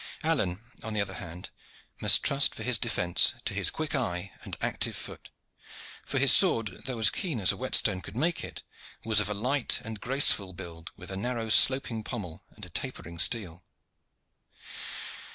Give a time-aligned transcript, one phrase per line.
[0.23, 1.51] Alleyne, on the other hand,
[2.01, 5.29] must trust for his defence to his quick eye and active foot
[6.03, 8.63] for his sword, though keen as a whetstone could make it,
[9.05, 13.19] was of a light and graceful build with a narrow, sloping pommel and a tapering
[13.19, 13.63] steel.